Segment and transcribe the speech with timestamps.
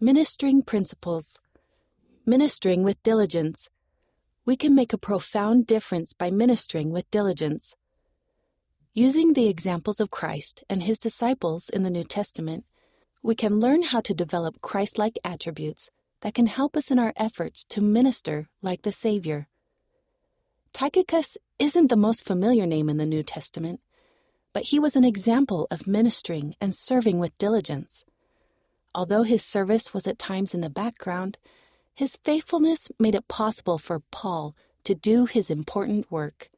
[0.00, 1.40] Ministering Principles
[2.24, 3.68] Ministering with Diligence.
[4.44, 7.74] We can make a profound difference by ministering with diligence.
[8.94, 12.64] Using the examples of Christ and his disciples in the New Testament,
[13.24, 15.90] we can learn how to develop Christ like attributes
[16.20, 19.48] that can help us in our efforts to minister like the Savior.
[20.72, 23.80] Tychicus isn't the most familiar name in the New Testament,
[24.52, 28.04] but he was an example of ministering and serving with diligence.
[28.98, 31.38] Although his service was at times in the background,
[31.94, 36.50] his faithfulness made it possible for Paul to do his important work.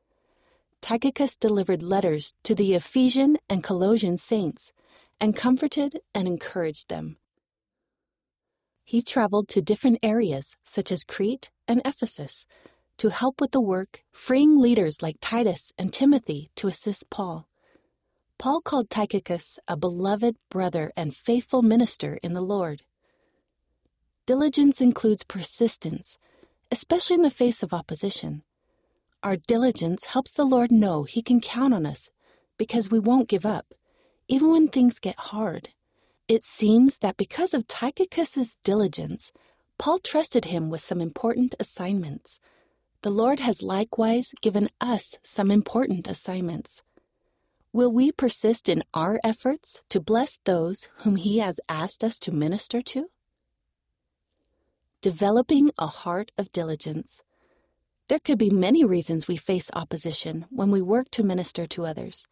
[0.81, 4.73] Tychicus delivered letters to the Ephesian and Colossian saints
[5.21, 7.19] and comforted and encouraged them.
[8.87, 12.47] He traveled to different areas, such as Crete and Ephesus,
[12.97, 17.50] to help with the work, freeing leaders like Titus and Timothy to assist Paul.
[18.41, 22.81] Paul called Tychicus a beloved brother and faithful minister in the Lord.
[24.25, 26.17] Diligence includes persistence,
[26.73, 28.43] especially in the face of opposition.
[29.23, 32.09] Our diligence helps the Lord know He can count on us
[32.57, 33.75] because we won't give up,
[34.27, 35.69] even when things get hard.
[36.27, 39.33] It seems that because of Tychicus's diligence,
[39.77, 42.41] Paul trusted him with some important assignments.
[43.03, 46.83] The Lord has likewise given us some important assignments.
[47.73, 52.33] Will we persist in our efforts to bless those whom He has asked us to
[52.33, 53.11] minister to?
[55.01, 57.23] Developing a heart of diligence.
[58.09, 62.27] There could be many reasons we face opposition when we work to minister to others,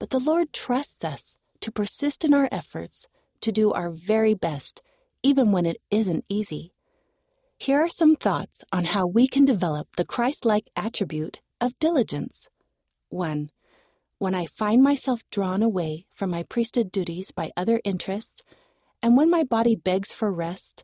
[0.00, 3.06] but the Lord trusts us to persist in our efforts
[3.42, 4.82] to do our very best,
[5.22, 6.72] even when it isn't easy.
[7.58, 12.48] Here are some thoughts on how we can develop the Christ like attribute of diligence.
[13.10, 13.50] 1.
[14.24, 18.42] When I find myself drawn away from my priesthood duties by other interests,
[19.02, 20.82] and when my body begs for rest,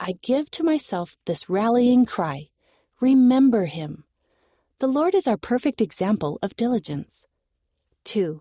[0.00, 2.48] I give to myself this rallying cry
[2.98, 4.04] Remember Him.
[4.78, 7.26] The Lord is our perfect example of diligence.
[8.04, 8.40] 2.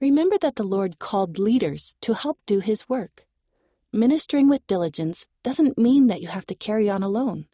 [0.00, 3.26] Remember that the Lord called leaders to help do His work.
[3.92, 7.46] Ministering with diligence doesn't mean that you have to carry on alone.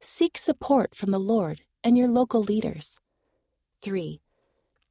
[0.00, 2.98] Seek support from the Lord and your local leaders.
[3.82, 4.20] 3.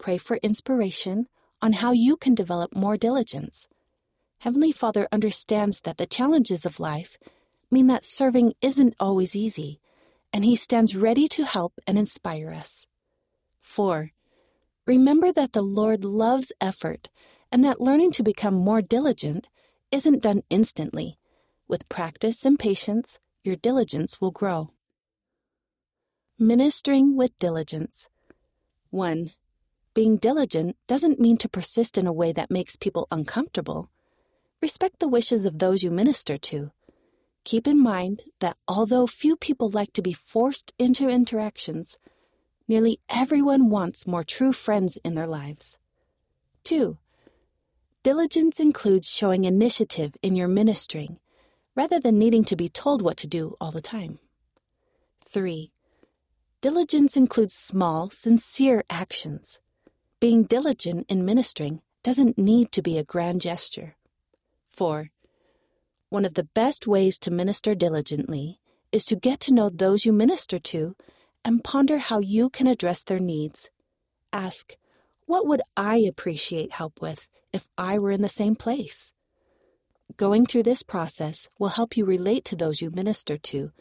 [0.03, 1.29] Pray for inspiration
[1.61, 3.69] on how you can develop more diligence.
[4.39, 7.17] Heavenly Father understands that the challenges of life
[7.71, 9.79] mean that serving isn't always easy
[10.33, 12.85] and He stands ready to help and inspire us.
[13.61, 14.11] 4.
[14.85, 17.09] Remember that the Lord loves effort
[17.49, 19.47] and that learning to become more diligent
[19.89, 21.17] isn't done instantly.
[21.69, 24.67] With practice and patience, your diligence will grow.
[26.37, 28.09] Ministering with diligence.
[28.89, 29.31] 1.
[29.93, 33.89] Being diligent doesn't mean to persist in a way that makes people uncomfortable.
[34.61, 36.71] Respect the wishes of those you minister to
[37.43, 41.97] Keep in mind that although few people like to be forced into interactions,
[42.67, 45.77] nearly everyone wants more true friends in their lives.
[46.63, 46.97] 2.
[48.01, 51.19] Diligence includes showing initiative in your ministering
[51.75, 54.19] rather than needing to be told what to do all the time.
[55.27, 55.71] 3.
[56.61, 59.59] Diligence includes small, sincere actions.
[60.23, 63.97] Being diligent in ministering doesn't need to be a grand gesture.
[64.69, 65.09] 4.
[66.07, 68.61] One of the best ways to minister diligently
[68.93, 70.95] is to get to know those you minister to
[71.43, 73.69] and ponder how you can address their needs.
[74.31, 74.77] Ask,
[75.25, 79.11] what would I appreciate help with if I were in the same place?
[80.15, 83.73] Going through this process will help you relate to those you minister to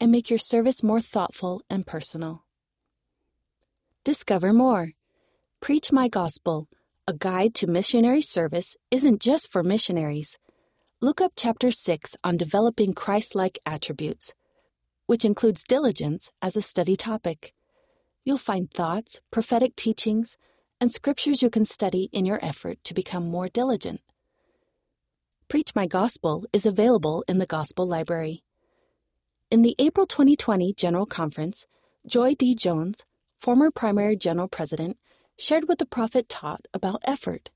[0.00, 2.46] and make your service more thoughtful and personal.
[4.04, 4.92] Discover more.
[5.62, 6.66] Preach My Gospel,
[7.06, 10.36] a guide to missionary service, isn't just for missionaries
[11.00, 14.34] look up Chapter 6 on developing Christ like attributes,
[15.06, 17.54] which includes diligence as a study topic.
[18.24, 20.36] You'll find thoughts, prophetic teachings,
[20.80, 24.00] and scriptures you can study in your effort to become more diligent.
[25.46, 28.42] Preach My Gospel is available in the Gospel Library.
[29.48, 31.68] In the April 2020 General Conference,
[32.04, 32.56] Joy D.
[32.56, 33.04] Jones,
[33.38, 34.96] former primary general president,
[35.38, 37.50] shared what the prophet taught about effort.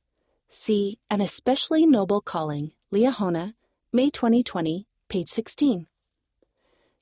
[0.48, 3.54] See An Especially Noble Calling Liahona,
[3.92, 5.86] May 2020, page 16.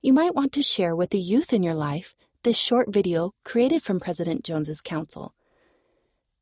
[0.03, 3.83] You might want to share with the youth in your life this short video created
[3.83, 5.35] from President Jones's counsel.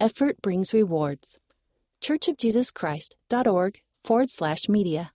[0.01, 1.39] Effort brings rewards.
[2.01, 5.13] churchofjesuschrist.org forward slash media.